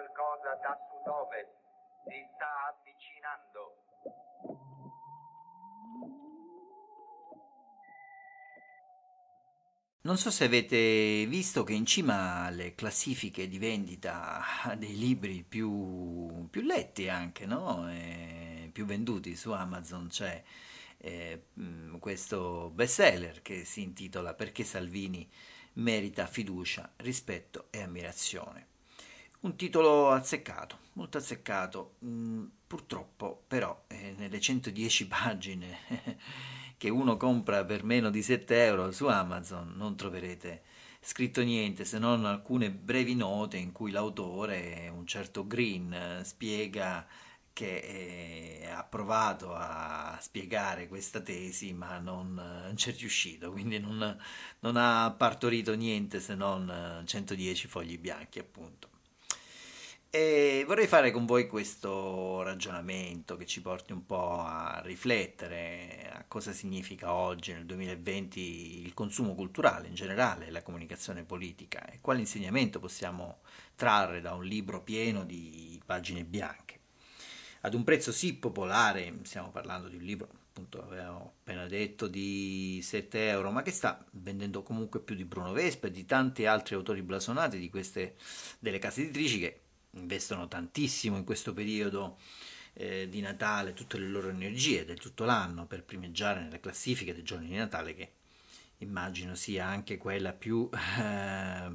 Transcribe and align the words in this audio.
qualcosa 0.00 0.54
da 0.62 0.78
sud-ovest. 0.88 1.50
Si 2.04 2.28
sta 2.34 2.72
avvicinando. 2.72 3.74
Non 10.02 10.16
so 10.16 10.30
se 10.30 10.44
avete 10.44 11.26
visto 11.26 11.62
che 11.62 11.74
in 11.74 11.84
cima 11.84 12.44
alle 12.44 12.74
classifiche 12.74 13.48
di 13.48 13.58
vendita 13.58 14.42
dei 14.78 14.96
libri 14.96 15.44
più, 15.46 16.48
più 16.48 16.62
letti 16.62 17.08
anche, 17.08 17.44
no? 17.44 17.90
E 17.90 18.70
più 18.72 18.86
venduti 18.86 19.36
su 19.36 19.52
Amazon 19.52 20.08
c'è 20.08 20.42
eh, 20.96 21.44
questo 21.98 22.70
bestseller 22.70 23.42
che 23.42 23.64
si 23.64 23.82
intitola 23.82 24.32
Perché 24.32 24.64
Salvini 24.64 25.28
merita 25.74 26.26
fiducia, 26.26 26.90
rispetto 26.96 27.66
e 27.70 27.82
ammirazione. 27.82 28.70
Un 29.42 29.56
titolo 29.56 30.10
azzeccato, 30.10 30.78
molto 30.94 31.16
azzeccato, 31.16 31.94
mm, 32.04 32.44
purtroppo 32.66 33.44
però 33.46 33.84
eh, 33.86 34.14
nelle 34.18 34.38
110 34.38 35.06
pagine 35.06 35.78
che 36.76 36.90
uno 36.90 37.16
compra 37.16 37.64
per 37.64 37.82
meno 37.82 38.10
di 38.10 38.22
7 38.22 38.64
euro 38.64 38.92
su 38.92 39.06
Amazon 39.06 39.72
non 39.76 39.96
troverete 39.96 40.62
scritto 41.00 41.42
niente 41.42 41.86
se 41.86 41.98
non 41.98 42.26
alcune 42.26 42.70
brevi 42.70 43.14
note 43.14 43.56
in 43.56 43.72
cui 43.72 43.90
l'autore, 43.92 44.90
un 44.94 45.06
certo 45.06 45.46
Green, 45.46 46.20
spiega 46.22 47.06
che 47.54 48.68
ha 48.70 48.84
provato 48.84 49.54
a 49.54 50.18
spiegare 50.20 50.86
questa 50.86 51.20
tesi 51.20 51.72
ma 51.72 51.98
non, 51.98 52.72
c'è 52.74 52.92
riuscito, 52.94 53.50
quindi 53.52 53.78
non, 53.78 54.18
non 54.60 54.76
ha 54.76 55.10
partorito 55.12 55.74
niente 55.74 56.20
se 56.20 56.34
non 56.34 57.02
110 57.06 57.68
fogli 57.68 57.98
bianchi 57.98 58.38
appunto. 58.38 58.88
E 60.12 60.64
vorrei 60.66 60.88
fare 60.88 61.12
con 61.12 61.24
voi 61.24 61.46
questo 61.46 62.42
ragionamento 62.42 63.36
che 63.36 63.46
ci 63.46 63.62
porti 63.62 63.92
un 63.92 64.04
po' 64.06 64.40
a 64.40 64.80
riflettere 64.84 66.10
a 66.12 66.24
cosa 66.26 66.52
significa 66.52 67.12
oggi 67.12 67.52
nel 67.52 67.64
2020 67.64 68.82
il 68.82 68.92
consumo 68.92 69.36
culturale 69.36 69.86
in 69.86 69.94
generale, 69.94 70.50
la 70.50 70.62
comunicazione 70.62 71.22
politica 71.22 71.86
e 71.86 72.00
quale 72.00 72.18
insegnamento 72.18 72.80
possiamo 72.80 73.38
trarre 73.76 74.20
da 74.20 74.34
un 74.34 74.42
libro 74.42 74.82
pieno 74.82 75.24
di 75.24 75.80
pagine 75.86 76.24
bianche. 76.24 76.80
Ad 77.60 77.74
un 77.74 77.84
prezzo 77.84 78.10
sì 78.10 78.34
popolare, 78.34 79.14
stiamo 79.22 79.50
parlando 79.50 79.86
di 79.86 79.94
un 79.94 80.02
libro, 80.02 80.28
appunto 80.48 80.82
avevo 80.82 81.34
appena 81.38 81.66
detto, 81.68 82.08
di 82.08 82.80
7 82.82 83.28
euro, 83.28 83.52
ma 83.52 83.62
che 83.62 83.70
sta 83.70 84.04
vendendo 84.14 84.64
comunque 84.64 84.98
più 84.98 85.14
di 85.14 85.24
Bruno 85.24 85.52
Vespa 85.52 85.86
e 85.86 85.92
di 85.92 86.04
tanti 86.04 86.46
altri 86.46 86.74
autori 86.74 87.02
blasonati 87.02 87.60
di 87.60 87.70
queste, 87.70 88.16
delle 88.58 88.80
case 88.80 89.02
editrici 89.02 89.38
che 89.38 89.60
investono 89.92 90.48
tantissimo 90.48 91.16
in 91.16 91.24
questo 91.24 91.52
periodo 91.52 92.18
eh, 92.74 93.08
di 93.08 93.20
Natale 93.20 93.72
tutte 93.72 93.98
le 93.98 94.08
loro 94.08 94.28
energie 94.28 94.84
del 94.84 94.98
tutto 94.98 95.24
l'anno 95.24 95.66
per 95.66 95.84
primeggiare 95.84 96.40
nelle 96.40 96.60
classifiche 96.60 97.14
dei 97.14 97.22
giorni 97.22 97.48
di 97.48 97.56
Natale 97.56 97.94
che 97.94 98.12
immagino 98.78 99.34
sia 99.34 99.66
anche 99.66 99.98
quella 99.98 100.32
più 100.32 100.68
eh, 100.72 101.70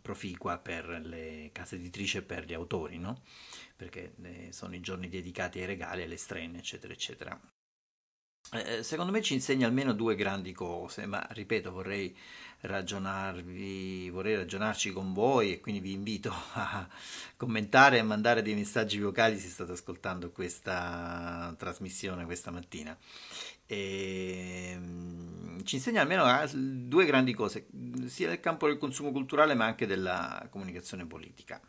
proficua 0.00 0.58
per 0.58 0.88
le 1.04 1.50
case 1.52 1.76
editrici 1.76 2.18
e 2.18 2.22
per 2.22 2.44
gli 2.44 2.54
autori, 2.54 2.98
no? 2.98 3.22
perché 3.76 4.14
eh, 4.22 4.48
sono 4.52 4.74
i 4.74 4.80
giorni 4.80 5.08
dedicati 5.08 5.58
ai 5.58 5.66
regali, 5.66 6.02
alle 6.02 6.16
strenne, 6.16 6.58
eccetera, 6.58 6.92
eccetera. 6.92 7.40
Eh, 8.52 8.78
eh, 8.78 8.82
secondo 8.82 9.12
me 9.12 9.22
ci 9.22 9.34
insegna 9.34 9.66
almeno 9.66 9.92
due 9.92 10.16
grandi 10.16 10.52
cose, 10.52 11.06
ma 11.06 11.24
ripeto, 11.30 11.70
vorrei 11.70 12.16
ragionarvi, 12.62 14.10
vorrei 14.10 14.34
ragionarci 14.34 14.92
con 14.92 15.12
voi 15.12 15.52
e 15.52 15.60
quindi 15.60 15.80
vi 15.80 15.92
invito 15.92 16.32
a 16.54 16.88
commentare 17.36 17.98
e 17.98 18.02
mandare 18.02 18.42
dei 18.42 18.54
messaggi 18.54 18.98
vocali 18.98 19.38
se 19.38 19.48
state 19.48 19.72
ascoltando 19.72 20.30
questa 20.32 21.54
trasmissione 21.56 22.24
questa 22.24 22.50
mattina. 22.50 22.96
E, 23.66 24.70
ehm, 24.72 25.64
ci 25.64 25.76
insegna 25.76 26.00
almeno 26.00 26.24
due 26.52 27.04
grandi 27.06 27.34
cose, 27.34 27.68
sia 28.06 28.28
nel 28.28 28.40
campo 28.40 28.66
del 28.66 28.78
consumo 28.78 29.12
culturale 29.12 29.54
ma 29.54 29.66
anche 29.66 29.86
della 29.86 30.44
comunicazione 30.50 31.06
politica. 31.06 31.60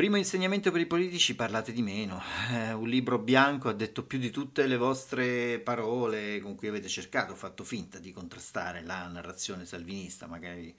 Primo 0.00 0.16
insegnamento 0.16 0.70
per 0.70 0.80
i 0.80 0.86
politici, 0.86 1.34
parlate 1.34 1.72
di 1.72 1.82
meno. 1.82 2.22
Eh, 2.52 2.72
un 2.72 2.88
libro 2.88 3.18
bianco 3.18 3.68
ha 3.68 3.74
detto 3.74 4.02
più 4.06 4.18
di 4.18 4.30
tutte 4.30 4.66
le 4.66 4.78
vostre 4.78 5.58
parole 5.58 6.40
con 6.40 6.54
cui 6.54 6.68
avete 6.68 6.88
cercato, 6.88 7.34
fatto 7.34 7.64
finta 7.64 7.98
di 7.98 8.10
contrastare 8.10 8.82
la 8.82 9.06
narrazione 9.08 9.66
salvinista. 9.66 10.26
Magari 10.26 10.74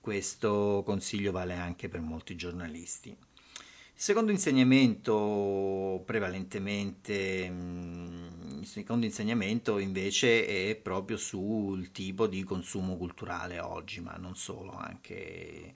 questo 0.00 0.82
consiglio 0.82 1.30
vale 1.30 1.52
anche 1.52 1.90
per 1.90 2.00
molti 2.00 2.36
giornalisti. 2.36 3.10
Il 3.10 3.16
secondo 4.00 4.32
insegnamento, 4.32 6.02
prevalentemente, 6.06 7.46
mm, 7.50 8.60
il 8.60 8.66
secondo 8.66 9.04
insegnamento 9.04 9.76
invece 9.76 10.70
è 10.70 10.74
proprio 10.76 11.18
sul 11.18 11.92
tipo 11.92 12.26
di 12.26 12.42
consumo 12.44 12.96
culturale 12.96 13.60
oggi, 13.60 14.00
ma 14.00 14.14
non 14.16 14.34
solo, 14.36 14.72
anche 14.72 15.74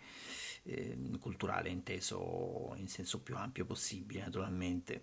eh, 0.65 0.97
culturale 1.21 1.69
inteso 1.69 2.75
in 2.77 2.89
senso 2.89 3.21
più 3.21 3.37
ampio 3.37 3.65
possibile, 3.65 4.21
naturalmente. 4.21 5.01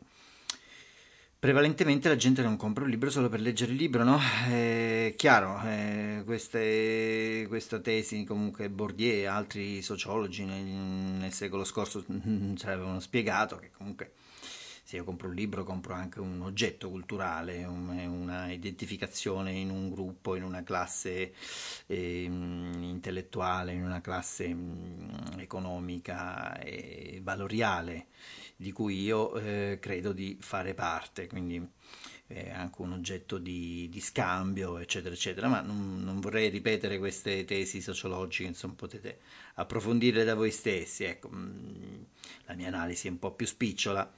Prevalentemente 1.37 2.09
la 2.09 2.15
gente 2.15 2.41
non 2.41 2.57
compra 2.57 2.85
un 2.85 2.89
libro 2.89 3.11
solo 3.11 3.29
per 3.29 3.39
leggere 3.39 3.71
il 3.71 3.77
libro, 3.77 4.03
no? 4.03 4.17
È 4.19 5.13
chiaro, 5.15 5.61
eh, 5.63 6.23
queste, 6.25 7.45
questa 7.47 7.79
tesi 7.79 8.23
comunque 8.23 8.67
Bourdieu 8.69 9.13
e 9.13 9.25
altri 9.27 9.83
sociologi 9.83 10.43
nel, 10.43 10.63
nel 10.63 11.33
secolo 11.33 11.63
scorso 11.63 12.03
ci 12.55 12.65
avevano 12.65 12.99
spiegato 12.99 13.57
che 13.57 13.69
comunque 13.69 14.13
se 14.87 14.97
io 14.97 15.03
compro 15.03 15.29
un 15.29 15.33
libro 15.33 15.63
compro 15.63 15.95
anche 15.95 16.19
un 16.19 16.41
oggetto 16.41 16.91
culturale, 16.91 17.63
un, 17.63 17.89
una 17.89 18.51
identificazione 18.51 19.51
in 19.51 19.71
un 19.71 19.89
gruppo, 19.89 20.35
in 20.35 20.43
una 20.43 20.61
classe 20.63 21.33
eh, 21.87 22.21
intellettuale, 22.21 23.73
in 23.73 23.83
una 23.83 23.99
classe 24.01 24.47
mh, 24.47 25.24
economica 25.45 26.59
e 26.59 27.19
valoriale 27.23 28.07
di 28.55 28.71
cui 28.71 29.01
io 29.01 29.35
eh, 29.37 29.77
credo 29.81 30.13
di 30.13 30.37
fare 30.39 30.73
parte, 30.73 31.27
quindi 31.27 31.65
è 32.27 32.49
anche 32.49 32.81
un 32.81 32.93
oggetto 32.93 33.37
di, 33.37 33.87
di 33.89 33.99
scambio, 33.99 34.77
eccetera, 34.79 35.13
eccetera, 35.13 35.47
ma 35.47 35.61
non, 35.61 36.01
non, 36.03 36.19
vorrei 36.19 36.49
ripetere 36.49 36.97
queste 36.97 37.45
tesi 37.45 37.81
sociologiche, 37.81 38.47
insomma 38.47 38.73
potete 38.75 39.19
approfondirle 39.55 40.23
da 40.23 40.33
voi 40.33 40.51
stessi, 40.51 41.03
ecco, 41.03 41.29
mh, 41.29 42.05
la 42.45 42.55
mia 42.55 42.67
analisi 42.67 43.07
è 43.07 43.11
un 43.11 43.19
po' 43.19 43.31
più 43.31 43.45
spicciola 43.45 44.11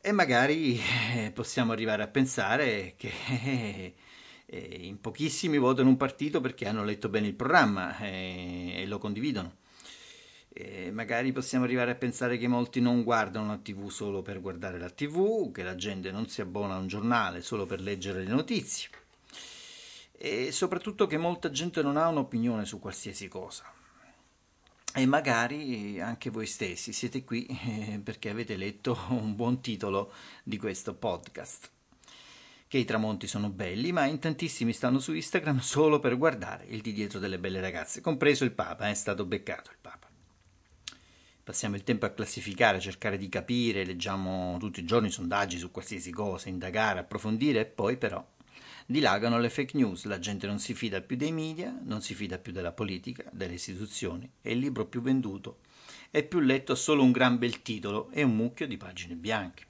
e 0.00 0.12
magari 0.12 0.78
eh, 1.14 1.32
possiamo 1.32 1.72
arrivare 1.72 2.02
a 2.02 2.08
pensare 2.08 2.94
che 2.96 3.94
eh, 4.46 4.78
in 4.80 5.00
pochissimi 5.00 5.58
votano 5.58 5.88
un 5.88 5.96
partito 5.96 6.40
perché 6.40 6.66
hanno 6.66 6.84
letto 6.84 7.08
bene 7.08 7.26
il 7.26 7.34
programma 7.34 7.98
eh, 7.98 8.74
e 8.76 8.86
lo 8.86 8.98
condividono. 8.98 9.56
E 10.60 10.90
magari 10.90 11.30
possiamo 11.30 11.64
arrivare 11.64 11.92
a 11.92 11.94
pensare 11.94 12.36
che 12.36 12.48
molti 12.48 12.80
non 12.80 13.04
guardano 13.04 13.46
la 13.46 13.58
TV 13.58 13.88
solo 13.90 14.22
per 14.22 14.40
guardare 14.40 14.78
la 14.78 14.90
TV, 14.90 15.52
che 15.52 15.62
la 15.62 15.76
gente 15.76 16.10
non 16.10 16.28
si 16.28 16.40
abbona 16.40 16.74
a 16.74 16.78
un 16.78 16.88
giornale 16.88 17.42
solo 17.42 17.64
per 17.64 17.80
leggere 17.80 18.24
le 18.24 18.30
notizie 18.30 18.88
e 20.20 20.50
soprattutto 20.50 21.06
che 21.06 21.16
molta 21.16 21.48
gente 21.48 21.80
non 21.80 21.96
ha 21.96 22.08
un'opinione 22.08 22.64
su 22.64 22.80
qualsiasi 22.80 23.28
cosa 23.28 23.72
e 24.92 25.06
magari 25.06 26.00
anche 26.00 26.28
voi 26.28 26.46
stessi 26.46 26.92
siete 26.92 27.22
qui 27.22 27.46
eh, 27.46 28.00
perché 28.02 28.30
avete 28.30 28.56
letto 28.56 28.98
un 29.10 29.36
buon 29.36 29.60
titolo 29.60 30.12
di 30.42 30.56
questo 30.56 30.94
podcast. 30.94 31.70
Che 32.66 32.78
i 32.78 32.84
tramonti 32.84 33.26
sono 33.26 33.48
belli, 33.48 33.92
ma 33.92 34.04
in 34.04 34.18
tantissimi 34.18 34.74
stanno 34.74 34.98
su 34.98 35.14
Instagram 35.14 35.60
solo 35.60 36.00
per 36.00 36.18
guardare 36.18 36.66
il 36.66 36.82
di 36.82 36.92
dietro 36.92 37.18
delle 37.18 37.38
belle 37.38 37.60
ragazze, 37.60 38.02
compreso 38.02 38.44
il 38.44 38.50
Papa, 38.50 38.90
è 38.90 38.94
stato 38.94 39.24
beccato 39.24 39.70
il 39.70 39.78
Papa. 39.80 40.07
Passiamo 41.48 41.76
il 41.76 41.82
tempo 41.82 42.04
a 42.04 42.10
classificare, 42.10 42.76
a 42.76 42.80
cercare 42.80 43.16
di 43.16 43.30
capire, 43.30 43.86
leggiamo 43.86 44.58
tutti 44.58 44.80
i 44.80 44.84
giorni 44.84 45.10
sondaggi 45.10 45.56
su 45.56 45.70
qualsiasi 45.70 46.10
cosa, 46.10 46.50
indagare, 46.50 47.00
approfondire 47.00 47.60
e 47.60 47.64
poi 47.64 47.96
però 47.96 48.22
dilagano 48.84 49.38
le 49.38 49.48
fake 49.48 49.74
news, 49.74 50.04
la 50.04 50.18
gente 50.18 50.46
non 50.46 50.58
si 50.58 50.74
fida 50.74 51.00
più 51.00 51.16
dei 51.16 51.32
media, 51.32 51.74
non 51.84 52.02
si 52.02 52.12
fida 52.12 52.36
più 52.36 52.52
della 52.52 52.72
politica, 52.72 53.24
delle 53.32 53.54
istituzioni 53.54 54.30
e 54.42 54.52
il 54.52 54.58
libro 54.58 54.84
più 54.84 55.00
venduto 55.00 55.60
è 56.10 56.22
più 56.22 56.40
letto 56.40 56.74
solo 56.74 57.02
un 57.02 57.12
gran 57.12 57.38
bel 57.38 57.62
titolo 57.62 58.10
e 58.10 58.22
un 58.22 58.36
mucchio 58.36 58.66
di 58.66 58.76
pagine 58.76 59.14
bianche. 59.14 59.64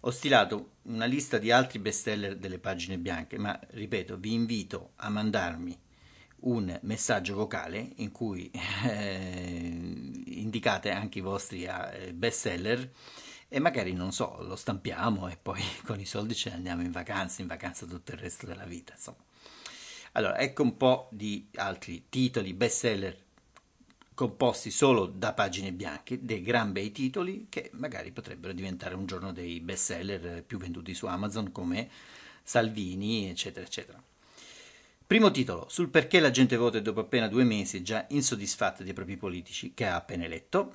Ho 0.00 0.10
stilato 0.10 0.72
una 0.82 1.06
lista 1.06 1.38
di 1.38 1.50
altri 1.50 1.78
bestseller 1.78 2.36
delle 2.36 2.58
pagine 2.58 2.98
bianche, 2.98 3.38
ma 3.38 3.58
ripeto, 3.70 4.18
vi 4.18 4.34
invito 4.34 4.90
a 4.96 5.08
mandarmi 5.08 5.78
un 6.40 6.78
messaggio 6.82 7.34
vocale 7.34 7.92
in 7.96 8.12
cui 8.12 8.50
eh, 8.84 9.99
indicate 10.50 10.90
anche 10.90 11.18
i 11.18 11.22
vostri 11.22 11.64
eh, 11.64 12.12
bestseller 12.12 12.90
e 13.48 13.58
magari 13.60 13.92
non 13.92 14.12
so, 14.12 14.38
lo 14.42 14.56
stampiamo 14.56 15.28
e 15.28 15.38
poi 15.40 15.62
con 15.86 16.00
i 16.00 16.04
soldi 16.04 16.34
ce 16.34 16.50
ne 16.50 16.56
andiamo 16.56 16.82
in 16.82 16.90
vacanza, 16.90 17.40
in 17.40 17.46
vacanza 17.48 17.86
tutto 17.86 18.12
il 18.12 18.18
resto 18.18 18.46
della 18.46 18.64
vita, 18.64 18.94
insomma. 18.94 19.24
Allora, 20.12 20.38
ecco 20.38 20.62
un 20.62 20.76
po' 20.76 21.08
di 21.12 21.48
altri 21.54 22.06
titoli 22.08 22.52
bestseller 22.52 23.16
composti 24.12 24.70
solo 24.70 25.06
da 25.06 25.32
pagine 25.32 25.72
bianche, 25.72 26.22
dei 26.22 26.42
gran 26.42 26.72
bei 26.72 26.92
titoli 26.92 27.46
che 27.48 27.70
magari 27.74 28.10
potrebbero 28.10 28.52
diventare 28.52 28.94
un 28.94 29.06
giorno 29.06 29.32
dei 29.32 29.60
best 29.60 29.84
seller 29.84 30.42
più 30.44 30.58
venduti 30.58 30.94
su 30.94 31.06
Amazon 31.06 31.52
come 31.52 31.88
Salvini, 32.42 33.30
eccetera, 33.30 33.64
eccetera. 33.64 34.02
Primo 35.10 35.32
titolo, 35.32 35.66
sul 35.68 35.88
perché 35.88 36.20
la 36.20 36.30
gente 36.30 36.54
vota 36.54 36.78
dopo 36.78 37.00
appena 37.00 37.26
due 37.26 37.42
mesi 37.42 37.82
già 37.82 38.06
insoddisfatta 38.10 38.84
dei 38.84 38.92
propri 38.92 39.16
politici 39.16 39.74
che 39.74 39.84
ha 39.86 39.96
appena 39.96 40.24
eletto. 40.24 40.72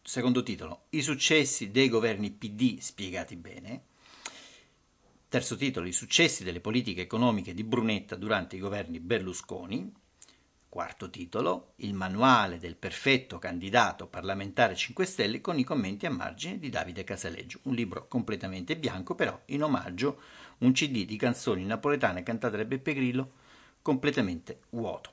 Secondo 0.00 0.44
titolo, 0.44 0.84
i 0.90 1.02
successi 1.02 1.72
dei 1.72 1.88
governi 1.88 2.30
PD 2.30 2.78
spiegati 2.78 3.34
bene. 3.34 3.82
Terzo 5.28 5.56
titolo, 5.56 5.88
i 5.88 5.92
successi 5.92 6.44
delle 6.44 6.60
politiche 6.60 7.00
economiche 7.00 7.54
di 7.54 7.64
Brunetta 7.64 8.14
durante 8.14 8.54
i 8.54 8.60
governi 8.60 9.00
Berlusconi. 9.00 9.92
Quarto 10.74 11.08
titolo, 11.08 11.74
il 11.76 11.94
manuale 11.94 12.58
del 12.58 12.74
perfetto 12.74 13.38
candidato 13.38 14.08
parlamentare 14.08 14.74
5 14.74 15.04
Stelle 15.04 15.40
con 15.40 15.56
i 15.56 15.62
commenti 15.62 16.04
a 16.04 16.10
margine 16.10 16.58
di 16.58 16.68
Davide 16.68 17.04
Casaleggio, 17.04 17.60
un 17.62 17.74
libro 17.74 18.08
completamente 18.08 18.76
bianco 18.76 19.14
però 19.14 19.40
in 19.46 19.62
omaggio 19.62 20.20
un 20.58 20.72
cd 20.72 21.04
di 21.04 21.16
canzoni 21.16 21.64
napoletane 21.64 22.24
cantate 22.24 22.56
da 22.56 22.64
Beppe 22.64 22.92
Grillo 22.92 23.32
completamente 23.82 24.62
vuoto. 24.70 25.12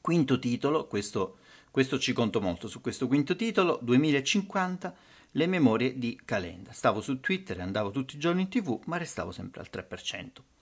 Quinto 0.00 0.38
titolo, 0.38 0.86
questo, 0.86 1.36
questo 1.70 1.98
ci 1.98 2.14
conto 2.14 2.40
molto 2.40 2.68
su 2.68 2.80
questo 2.80 3.06
quinto 3.06 3.36
titolo, 3.36 3.78
2050, 3.82 4.96
le 5.32 5.46
memorie 5.46 5.98
di 5.98 6.18
Calenda. 6.24 6.72
Stavo 6.72 7.02
su 7.02 7.20
Twitter 7.20 7.60
andavo 7.60 7.90
tutti 7.90 8.16
i 8.16 8.18
giorni 8.18 8.40
in 8.40 8.48
tv, 8.48 8.80
ma 8.86 8.96
restavo 8.96 9.30
sempre 9.30 9.60
al 9.60 9.68
3%. 9.70 10.59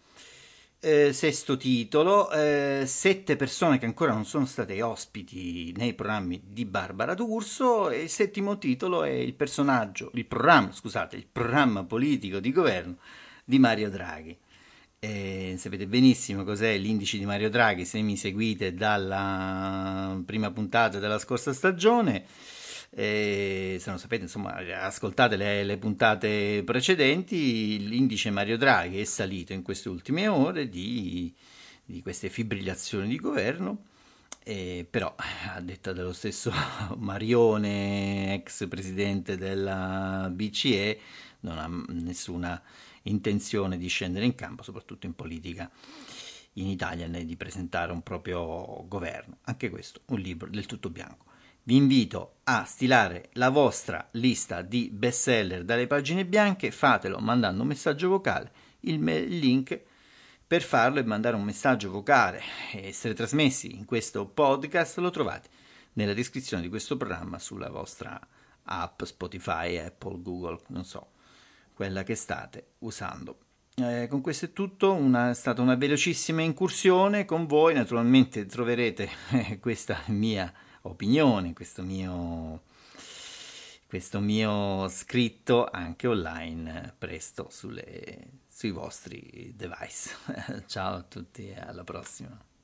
Eh, 0.80 1.12
sesto 1.12 1.56
titolo, 1.56 2.30
eh, 2.30 2.84
sette 2.86 3.34
persone 3.34 3.78
che 3.78 3.84
ancora 3.84 4.12
non 4.12 4.24
sono 4.24 4.46
state 4.46 4.80
ospiti 4.80 5.74
nei 5.76 5.92
programmi 5.92 6.40
di 6.44 6.64
Barbara 6.66 7.14
D'Urso 7.14 7.90
e 7.90 8.02
il 8.02 8.08
settimo 8.08 8.58
titolo 8.58 9.02
è 9.02 9.10
il 9.10 9.34
personaggio, 9.34 10.12
il 10.14 10.24
programma, 10.24 10.70
scusate, 10.70 11.16
il 11.16 11.26
programma 11.26 11.82
politico 11.82 12.38
di 12.38 12.52
governo 12.52 12.98
di 13.44 13.58
Mario 13.58 13.90
Draghi. 13.90 14.38
Eh, 15.00 15.56
sapete 15.58 15.88
benissimo 15.88 16.44
cos'è 16.44 16.76
l'indice 16.78 17.18
di 17.18 17.26
Mario 17.26 17.50
Draghi 17.50 17.84
se 17.84 18.00
mi 18.00 18.16
seguite 18.16 18.72
dalla 18.72 20.20
prima 20.24 20.52
puntata 20.52 21.00
della 21.00 21.18
scorsa 21.18 21.52
stagione. 21.52 22.24
Eh, 23.00 23.76
se 23.78 23.90
non 23.90 24.00
sapete, 24.00 24.24
insomma, 24.24 24.56
ascoltate 24.82 25.36
le, 25.36 25.62
le, 25.62 25.76
puntate 25.78 26.64
precedenti, 26.64 27.86
l'indice 27.86 28.32
Mario 28.32 28.56
Draghi 28.56 28.98
è 28.98 29.04
salito 29.04 29.52
in 29.52 29.62
queste 29.62 29.88
ultime 29.88 30.26
ore 30.26 30.68
di, 30.68 31.32
di 31.84 32.02
queste 32.02 32.28
fibrillazioni 32.28 33.06
di 33.06 33.16
governo, 33.16 33.84
eh, 34.42 34.84
però 34.90 35.14
a 35.16 35.60
detta 35.60 35.92
dello 35.92 36.12
stesso 36.12 36.52
Marione, 36.98 38.34
ex 38.34 38.66
presidente 38.66 39.36
della 39.36 40.28
BCE, 40.32 40.98
non 41.42 41.58
ha 41.58 41.70
nessuna 41.92 42.60
intenzione 43.02 43.78
di 43.78 43.86
scendere 43.86 44.24
in 44.24 44.34
campo, 44.34 44.64
soprattutto 44.64 45.06
in 45.06 45.14
politica 45.14 45.70
in 46.54 46.66
Italia, 46.66 47.06
né 47.06 47.24
di 47.24 47.36
presentare 47.36 47.92
un 47.92 48.02
proprio 48.02 48.84
governo. 48.88 49.36
Anche 49.42 49.70
questo, 49.70 50.00
un 50.06 50.18
libro 50.18 50.50
del 50.50 50.66
tutto 50.66 50.90
bianco 50.90 51.26
vi 51.68 51.76
invito 51.76 52.36
a 52.44 52.64
stilare 52.64 53.28
la 53.34 53.50
vostra 53.50 54.08
lista 54.12 54.62
di 54.62 54.88
bestseller 54.90 55.64
dalle 55.64 55.86
pagine 55.86 56.24
bianche, 56.24 56.70
fatelo 56.70 57.18
mandando 57.18 57.60
un 57.60 57.68
messaggio 57.68 58.08
vocale, 58.08 58.50
il 58.80 58.98
link 59.04 59.78
per 60.46 60.62
farlo 60.62 60.98
e 60.98 61.04
mandare 61.04 61.36
un 61.36 61.42
messaggio 61.42 61.90
vocale 61.90 62.40
e 62.72 62.86
essere 62.86 63.12
trasmessi 63.12 63.76
in 63.76 63.84
questo 63.84 64.24
podcast 64.24 64.96
lo 64.96 65.10
trovate 65.10 65.50
nella 65.92 66.14
descrizione 66.14 66.62
di 66.62 66.70
questo 66.70 66.96
programma 66.96 67.38
sulla 67.38 67.68
vostra 67.68 68.18
app 68.62 69.02
Spotify, 69.02 69.76
Apple, 69.76 70.22
Google, 70.22 70.60
non 70.68 70.86
so, 70.86 71.08
quella 71.74 72.02
che 72.02 72.14
state 72.14 72.68
usando. 72.78 73.40
Eh, 73.74 74.06
con 74.08 74.22
questo 74.22 74.46
è 74.46 74.52
tutto, 74.54 74.94
una, 74.94 75.28
è 75.28 75.34
stata 75.34 75.60
una 75.60 75.74
velocissima 75.74 76.40
incursione 76.40 77.26
con 77.26 77.44
voi, 77.44 77.74
naturalmente 77.74 78.46
troverete 78.46 79.10
eh, 79.32 79.58
questa 79.58 80.00
mia 80.06 80.50
opinione, 80.88 81.52
questo 81.52 81.82
mio, 81.82 82.62
questo 83.86 84.20
mio 84.20 84.88
scritto 84.88 85.66
anche 85.66 86.06
online 86.06 86.94
presto 86.96 87.48
sulle, 87.50 88.40
sui 88.48 88.70
vostri 88.70 89.52
device. 89.54 90.10
Ciao 90.66 90.96
a 90.96 91.02
tutti 91.02 91.48
e 91.48 91.58
alla 91.58 91.84
prossima. 91.84 92.47